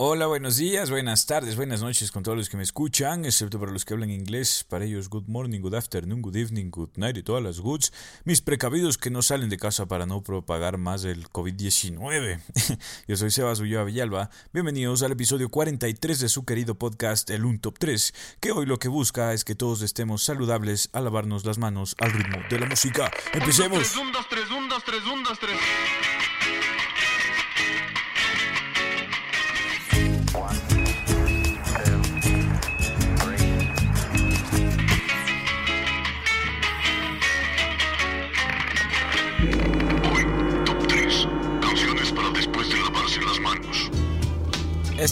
[0.00, 3.72] Hola, buenos días, buenas tardes, buenas noches con todos los que me escuchan, excepto para
[3.72, 4.64] los que hablan inglés.
[4.68, 7.92] Para ellos, good morning, good afternoon, good evening, good night y todas las goods.
[8.22, 12.38] Mis precavidos que no salen de casa para no propagar más el COVID-19.
[13.08, 14.30] Yo soy Sebas Ulloa Villalba.
[14.52, 18.78] Bienvenidos al episodio 43 de su querido podcast El Un Top 3, que hoy lo
[18.78, 22.66] que busca es que todos estemos saludables a lavarnos las manos al ritmo de la
[22.66, 23.10] música.
[23.32, 23.96] ¡Empecemos!
[23.96, 25.47] 1, 2, 3, 1, 2, 3, 1, 2, 3,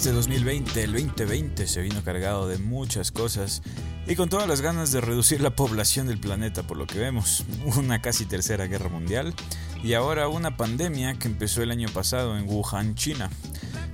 [0.06, 3.60] Este 2020, el 2020, se vino cargado de muchas cosas
[4.06, 7.44] y con todas las ganas de reducir la población del planeta, por lo que vemos,
[7.76, 9.34] una casi tercera guerra mundial
[9.82, 13.30] y ahora una pandemia que empezó el año pasado en Wuhan, China,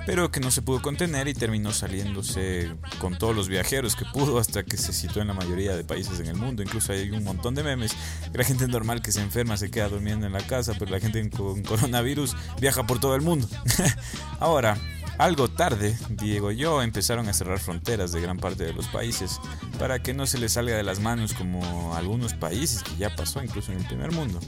[0.06, 4.38] pero que no se pudo contener y terminó saliéndose con todos los viajeros que pudo
[4.38, 6.62] hasta que se situó en la mayoría de países en el mundo.
[6.62, 7.92] Incluso hay un montón de memes.
[8.32, 11.28] La gente normal que se enferma se queda durmiendo en la casa, pero la gente
[11.30, 13.48] con coronavirus viaja por todo el mundo.
[14.40, 14.76] ahora,
[15.18, 19.40] algo tarde, Diego y yo empezaron a cerrar fronteras de gran parte de los países
[19.78, 23.42] para que no se les salga de las manos como algunos países que ya pasó
[23.42, 24.40] incluso en el primer mundo.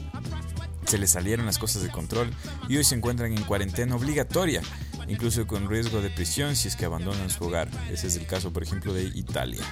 [0.85, 2.29] Se les salieron las cosas de control
[2.67, 4.61] y hoy se encuentran en cuarentena obligatoria,
[5.07, 7.69] incluso con riesgo de prisión si es que abandonan su hogar.
[7.91, 9.63] Ese es el caso, por ejemplo, de Italia.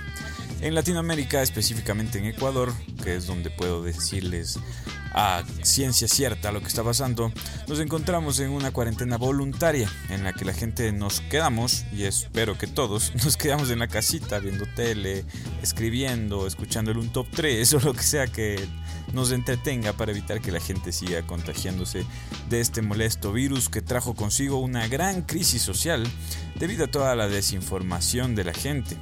[0.64, 4.58] En Latinoamérica, específicamente en Ecuador, que es donde puedo decirles
[5.14, 7.34] a ciencia cierta lo que está pasando,
[7.68, 12.58] nos encontramos en una cuarentena voluntaria en la que la gente nos quedamos, y espero
[12.58, 15.26] que todos, nos quedamos en la casita viendo tele,
[15.62, 18.66] escribiendo, escuchando el un top 3 o lo que sea que
[19.12, 22.06] nos entretenga para evitar que la gente siga contagiándose
[22.50, 26.08] de este molesto virus que trajo consigo una gran crisis social
[26.56, 28.96] debido a toda la desinformación de la gente.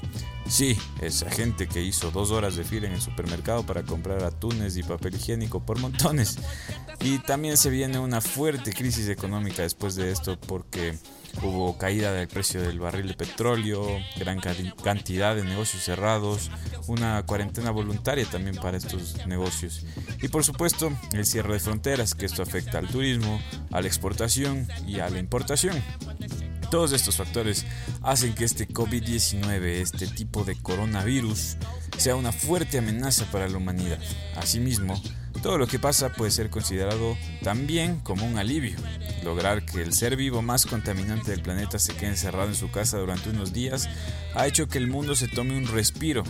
[0.51, 4.75] Sí, esa gente que hizo dos horas de fila en el supermercado para comprar atunes
[4.75, 6.38] y papel higiénico por montones.
[7.00, 10.97] Y también se viene una fuerte crisis económica después de esto porque
[11.41, 14.41] hubo caída del precio del barril de petróleo, gran
[14.84, 16.51] cantidad de negocios cerrados,
[16.88, 19.85] una cuarentena voluntaria también para estos negocios.
[20.22, 23.41] Y por supuesto el cierre de fronteras, que esto afecta al turismo,
[23.72, 25.81] a la exportación y a la importación.
[26.71, 27.65] Todos estos factores
[28.01, 31.57] hacen que este COVID-19, este tipo de coronavirus,
[31.97, 33.99] sea una fuerte amenaza para la humanidad.
[34.37, 34.99] Asimismo,
[35.43, 38.77] todo lo que pasa puede ser considerado también como un alivio.
[39.21, 42.97] Lograr que el ser vivo más contaminante del planeta se quede encerrado en su casa
[42.97, 43.89] durante unos días
[44.33, 46.23] ha hecho que el mundo se tome un respiro,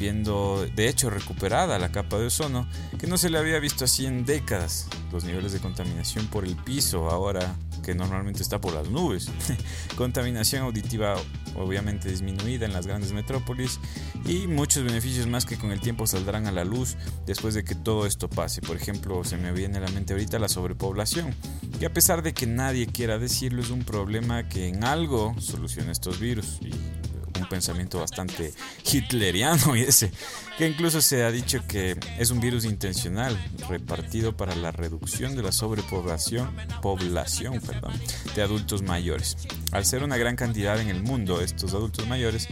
[0.00, 2.66] viendo de hecho recuperada la capa de ozono,
[2.98, 4.88] que no se le había visto así en décadas.
[5.12, 7.54] Los niveles de contaminación por el piso ahora
[7.86, 9.30] que normalmente está por las nubes.
[9.96, 11.14] Contaminación auditiva
[11.54, 13.78] obviamente disminuida en las grandes metrópolis
[14.26, 17.76] y muchos beneficios más que con el tiempo saldrán a la luz después de que
[17.76, 18.60] todo esto pase.
[18.60, 21.32] Por ejemplo, se me viene a la mente ahorita la sobrepoblación,
[21.78, 25.92] que a pesar de que nadie quiera decirlo es un problema que en algo soluciona
[25.92, 26.58] estos virus.
[27.46, 28.52] Un pensamiento bastante
[28.84, 30.10] hitleriano y ese,
[30.58, 35.42] que incluso se ha dicho que es un virus intencional repartido para la reducción de
[35.42, 37.92] la sobrepoblación población, perdón,
[38.34, 39.36] de adultos mayores.
[39.76, 42.48] Al ser una gran cantidad en el mundo, estos adultos mayores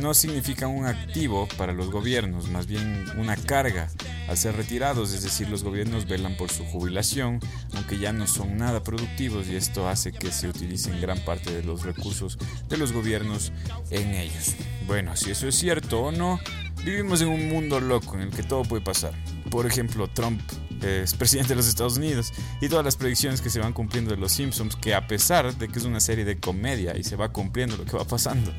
[0.00, 3.90] no significan un activo para los gobiernos, más bien una carga
[4.28, 7.40] al ser retirados, es decir, los gobiernos velan por su jubilación,
[7.74, 11.64] aunque ya no son nada productivos y esto hace que se utilicen gran parte de
[11.64, 13.52] los recursos de los gobiernos
[13.90, 14.54] en ellos.
[14.86, 16.38] Bueno, si eso es cierto o no,
[16.84, 19.14] vivimos en un mundo loco en el que todo puede pasar.
[19.50, 20.40] Por ejemplo, Trump
[20.82, 24.16] es presidente de los Estados Unidos y todas las predicciones que se van cumpliendo de
[24.16, 27.32] los Simpsons, que a pesar de que es una serie de comedia y se va
[27.32, 28.52] cumpliendo lo que va pasando.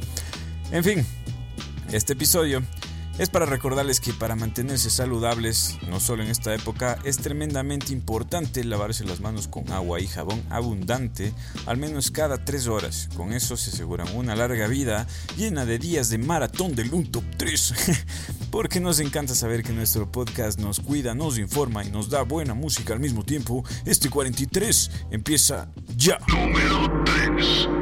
[0.72, 1.06] En fin,
[1.92, 2.62] este episodio
[3.20, 8.64] es para recordarles que para mantenerse saludables, no solo en esta época, es tremendamente importante
[8.64, 11.34] lavarse las manos con agua y jabón abundante,
[11.66, 13.10] al menos cada 3 horas.
[13.16, 15.06] Con eso se aseguran una larga vida
[15.38, 17.74] llena de días de maratón del un top 3.
[18.52, 22.54] Porque nos encanta saber que nuestro podcast nos cuida, nos informa y nos da buena
[22.54, 23.66] música al mismo tiempo.
[23.86, 26.18] Este 43 empieza ya.
[26.28, 27.79] Número 3.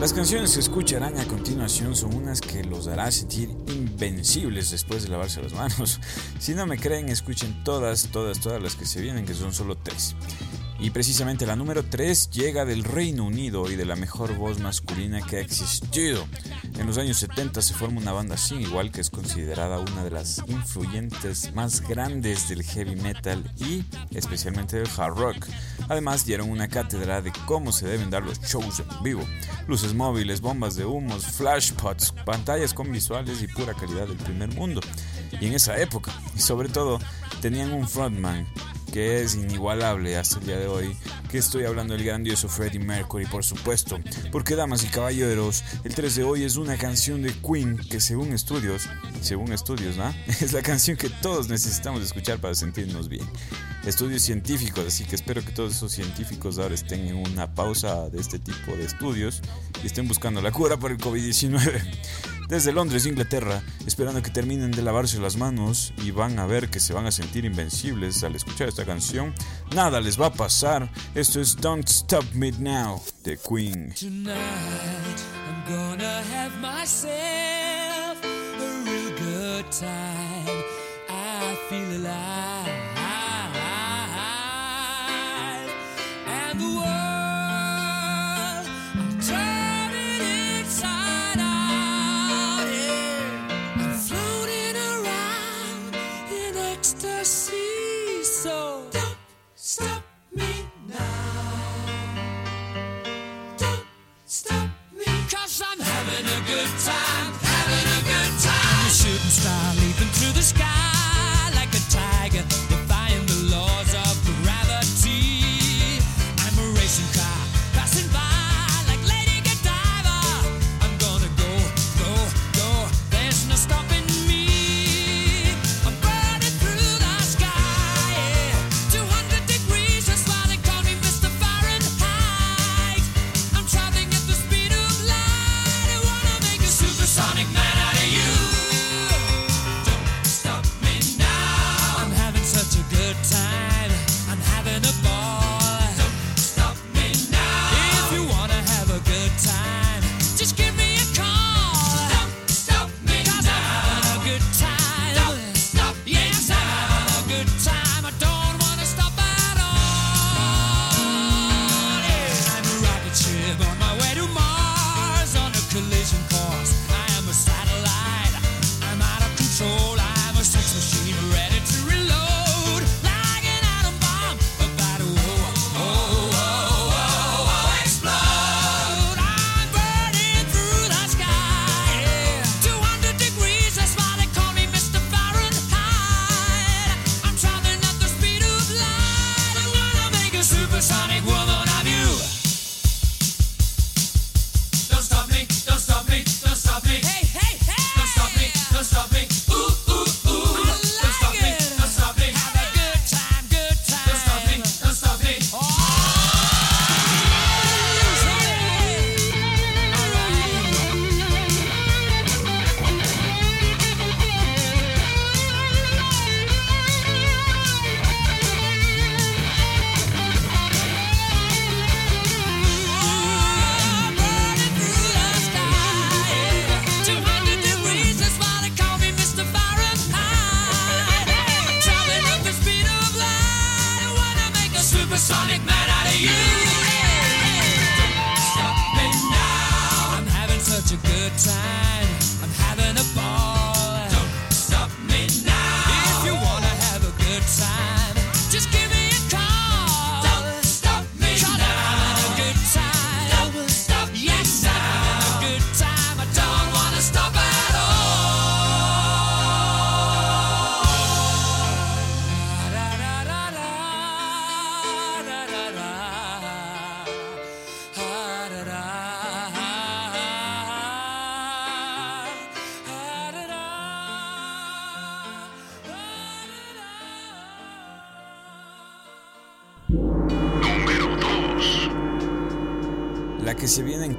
[0.00, 5.10] Las canciones que escucharán a continuación son unas que los hará sentir invencibles después de
[5.10, 6.00] lavarse las manos.
[6.38, 9.76] Si no me creen, escuchen todas, todas, todas las que se vienen, que son solo
[9.76, 10.16] tres.
[10.82, 15.20] Y precisamente la número 3 llega del Reino Unido y de la mejor voz masculina
[15.20, 16.26] que ha existido.
[16.78, 20.10] En los años 70 se forma una banda sin igual que es considerada una de
[20.10, 23.84] las influyentes más grandes del heavy metal y
[24.16, 25.46] especialmente del hard rock.
[25.90, 29.22] Además dieron una cátedra de cómo se deben dar los shows en vivo.
[29.68, 34.80] Luces móviles, bombas de humos, flashpots, pantallas con visuales y pura calidad del primer mundo.
[35.38, 36.98] Y en esa época, y sobre todo,
[37.42, 38.46] tenían un frontman
[38.92, 40.96] que es inigualable hasta el día de hoy,
[41.30, 43.98] que estoy hablando del grandioso Freddie Mercury, por supuesto,
[44.32, 48.32] porque damas y caballeros, el 3 de hoy es una canción de Queen que según
[48.32, 48.88] estudios,
[49.20, 50.12] según estudios, ¿no?
[50.40, 53.26] Es la canción que todos necesitamos escuchar para sentirnos bien.
[53.84, 58.20] Estudios científicos, así que espero que todos esos científicos ahora estén en una pausa de
[58.20, 59.40] este tipo de estudios
[59.82, 64.82] y estén buscando la cura por el COVID-19 desde Londres, Inglaterra, esperando que terminen de
[64.82, 68.68] lavarse las manos y van a ver que se van a sentir invencibles al escuchar
[68.68, 69.32] esta canción.
[69.74, 70.90] Nada les va a pasar.
[71.14, 73.94] Esto es Don't Stop Me Now de Queen.
[73.94, 74.36] Tonight
[75.46, 80.64] I'm gonna have myself a real good time.
[81.08, 82.39] I feel.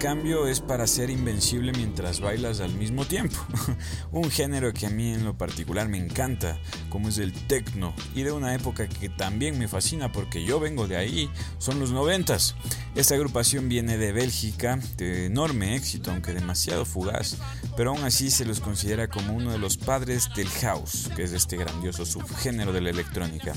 [0.02, 3.38] Cambio es para ser invencible mientras bailas al mismo tiempo.
[4.12, 8.24] un género que a mí en lo particular me encanta, como es el techno, y
[8.24, 12.56] de una época que también me fascina porque yo vengo de ahí, son los noventas.
[12.96, 17.38] Esta agrupación viene de Bélgica, de enorme éxito, aunque demasiado fugaz,
[17.78, 21.32] pero aún así se los considera como uno de los padres del house, que es
[21.32, 23.54] este grandioso subgénero de la electrónica.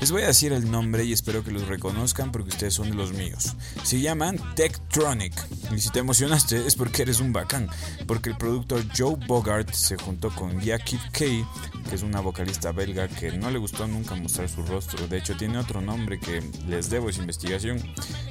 [0.00, 2.96] Les voy a decir el nombre y espero que los reconozcan porque ustedes son de
[2.96, 3.56] los míos.
[3.82, 5.32] Se llaman Tektronic.
[5.74, 7.68] Y si te emocionaste es porque eres un bacán.
[8.06, 11.44] Porque el productor Joe Bogart se juntó con Jackie Kay,
[11.88, 15.08] que es una vocalista belga que no le gustó nunca mostrar su rostro.
[15.08, 17.82] De hecho, tiene otro nombre que les debo esa investigación,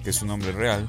[0.04, 0.88] que es su nombre real.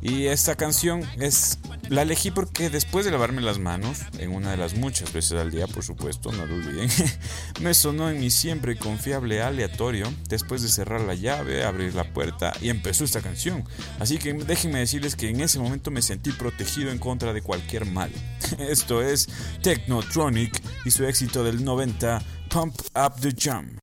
[0.00, 4.56] Y esta canción es la elegí porque después de lavarme las manos, en una de
[4.56, 6.88] las muchas veces al día, por supuesto, no lo olviden,
[7.60, 12.52] me sonó en mi siempre confiable aleatorio después de cerrar la llave, abrir la puerta
[12.60, 13.64] y empezó esta canción.
[13.98, 17.84] Así que déjenme decirles que en ese momento me sentí protegido en contra de cualquier
[17.84, 18.10] mal.
[18.58, 19.28] Esto es
[19.62, 23.78] Technotronic y su éxito del 90, Pump Up the Jump.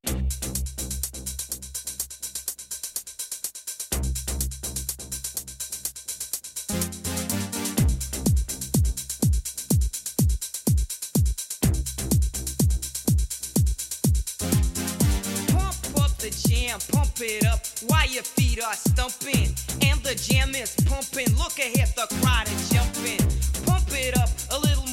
[17.84, 19.48] Why your feet are stumping
[19.82, 21.28] and the jam is pumping.
[21.36, 23.20] Look ahead, the crowd is jumping.
[23.66, 24.85] Pump it up a little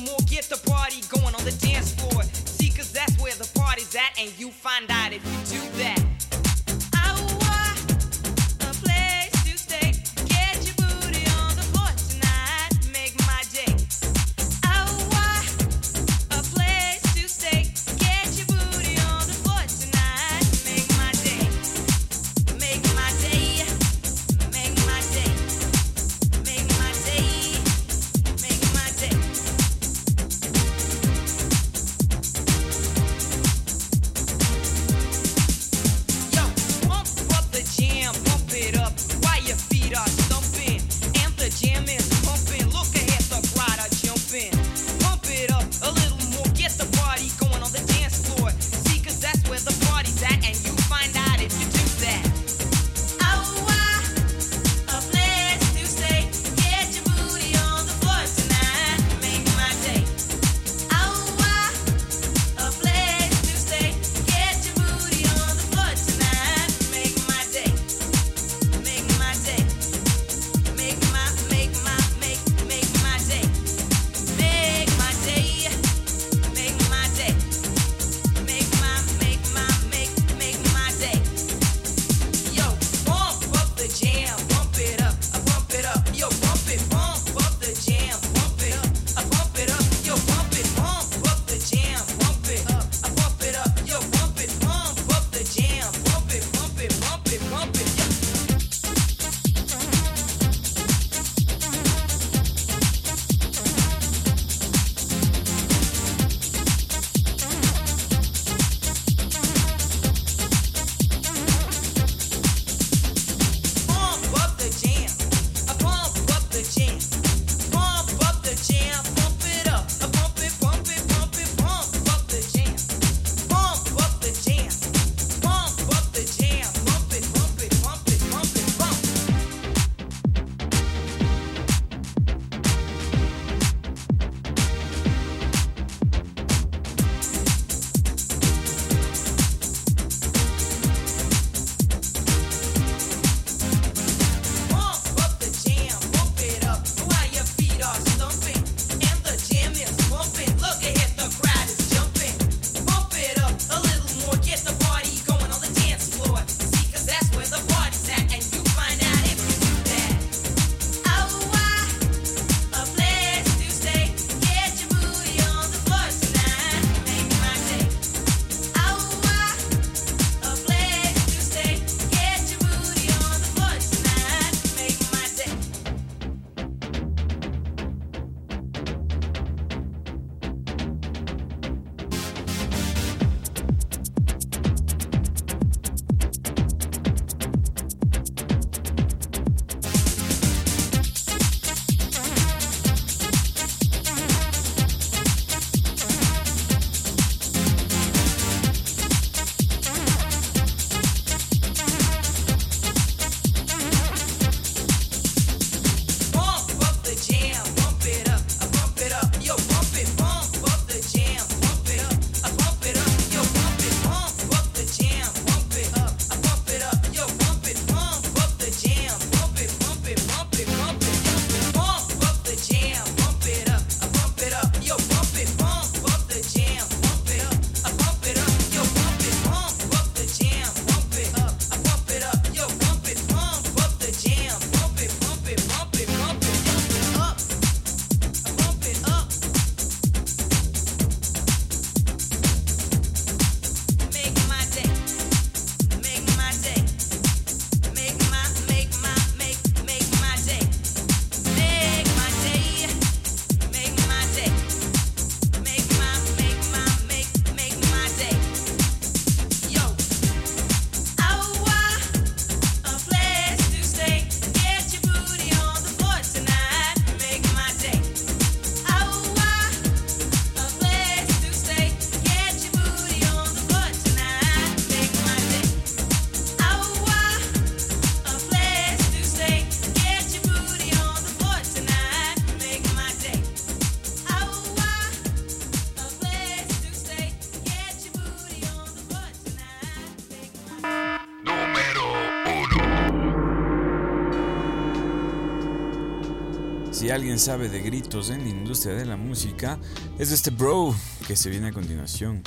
[297.39, 299.79] sabe de gritos en la industria de la música,
[300.19, 300.95] es este bro
[301.27, 302.43] que se viene a continuación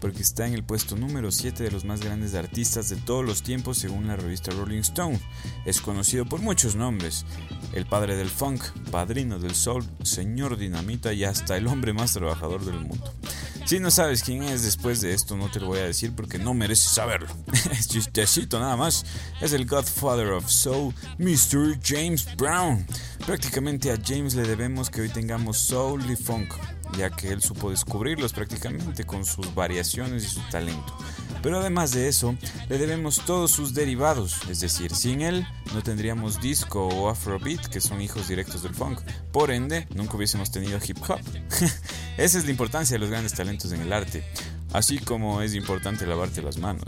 [0.00, 3.42] porque está en el puesto número 7 de los más grandes artistas de todos los
[3.42, 5.20] tiempos según la revista Rolling Stone.
[5.66, 7.26] Es conocido por muchos nombres,
[7.74, 12.64] el padre del funk, padrino del soul, señor dinamita y hasta el hombre más trabajador
[12.64, 13.12] del mundo.
[13.64, 16.38] Si no sabes quién es después de esto, no te lo voy a decir porque
[16.38, 17.28] no mereces saberlo.
[17.72, 19.04] es chistecito nada más.
[19.40, 21.78] Es el Godfather of Soul, Mr.
[21.82, 22.86] James Brown.
[23.26, 26.52] Prácticamente a James le debemos que hoy tengamos soul y funk
[26.96, 30.96] ya que él supo descubrirlos prácticamente con sus variaciones y su talento.
[31.42, 32.36] Pero además de eso,
[32.68, 37.80] le debemos todos sus derivados, es decir, sin él no tendríamos disco o afrobeat, que
[37.80, 39.00] son hijos directos del funk.
[39.32, 41.20] Por ende, nunca hubiésemos tenido hip hop.
[42.20, 44.22] Esa es la importancia de los grandes talentos en el arte.
[44.74, 46.84] Así como es importante lavarte las manos.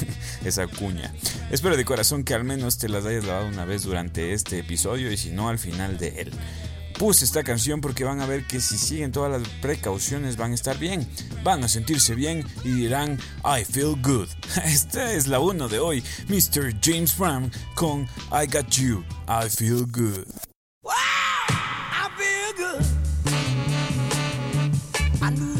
[0.44, 1.12] Esa cuña.
[1.50, 5.12] Espero de corazón que al menos te las hayas lavado una vez durante este episodio
[5.12, 6.32] y si no al final de él
[6.98, 10.54] puse esta canción porque van a ver que si siguen todas las precauciones van a
[10.54, 11.08] estar bien,
[11.42, 14.28] van a sentirse bien y dirán I feel good.
[14.64, 16.74] Esta es la 1 de hoy, Mr.
[16.82, 20.49] James Brown con I Got You, I Feel Good.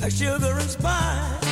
[0.00, 1.43] like sugar and spice.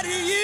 [0.06, 0.43] Eso ha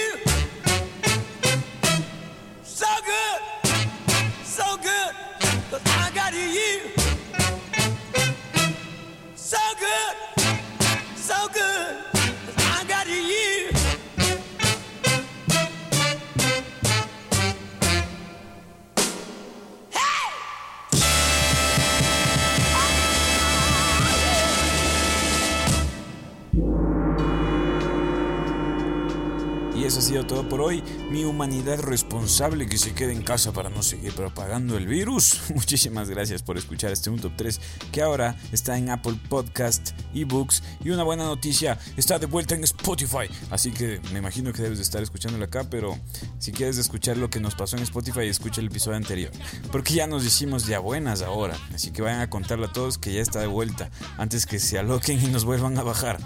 [31.66, 35.42] responsable que se quede en casa para no seguir propagando el virus.
[35.56, 37.60] Muchísimas gracias por escuchar este un top 3
[37.92, 42.64] que ahora está en Apple Podcast, eBooks y una buena noticia, está de vuelta en
[42.64, 43.30] Spotify.
[43.52, 45.98] Así que me imagino que debes de estar escuchándolo acá, pero
[46.40, 49.32] si quieres escuchar lo que nos pasó en Spotify, escucha el episodio anterior.
[49.72, 51.58] Porque ya nos hicimos ya buenas ahora.
[51.74, 54.80] Así que vayan a contarle a todos que ya está de vuelta antes que se
[54.80, 56.20] aloquen y nos vuelvan a bajar.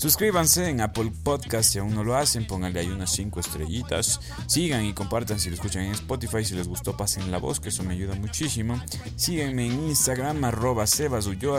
[0.00, 4.18] Suscríbanse en Apple Podcast si aún no lo hacen, pónganle ahí unas 5 estrellitas.
[4.46, 7.68] Sigan y compartan si lo escuchan en Spotify, si les gustó pasen la voz, que
[7.68, 8.82] eso me ayuda muchísimo.
[9.16, 10.86] Síguenme en Instagram arroba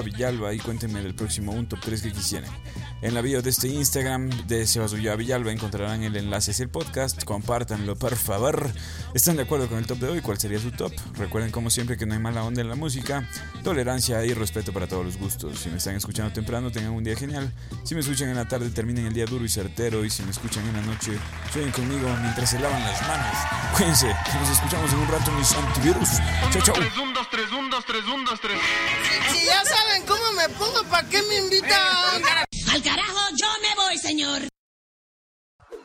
[0.04, 2.50] Villalba y cuéntenme del próximo un top 3 que quisieran.
[3.02, 7.24] En la bio de este Instagram de Sebas Villalba encontrarán el enlace hacia el podcast.
[7.24, 8.72] Compártanlo, por favor.
[9.16, 10.22] ¿Están de acuerdo con el top de hoy?
[10.22, 10.94] ¿Cuál sería su top?
[11.16, 13.28] Recuerden, como siempre, que no hay mala onda en la música.
[13.64, 15.58] Tolerancia y respeto para todos los gustos.
[15.58, 17.52] Si me están escuchando temprano, tengan un día genial.
[17.84, 20.06] Si me escuchan en la tarde, terminen el día duro y certero.
[20.06, 21.18] Y si me escuchan en la noche,
[21.52, 23.36] sueñen conmigo mientras se lavan las manos.
[23.76, 26.10] Cuídense, nos escuchamos en un rato, mis antivirus.
[28.26, 28.60] Dos, tres.
[29.32, 32.51] Si ya saben cómo me pongo, ¿para qué me invitan?
[32.74, 34.48] Al carajo, yo me voy, señor.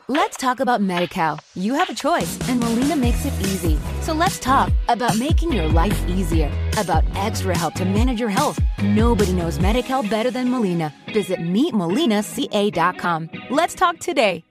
[0.07, 1.37] Let's talk about MediCal.
[1.53, 3.77] You have a choice, and Molina makes it easy.
[3.99, 8.57] So let's talk about making your life easier, about extra help to manage your health.
[8.81, 10.93] Nobody knows MediCal better than Molina.
[11.13, 13.29] Visit meetmolinaca.com.
[13.49, 14.46] Let's talk today.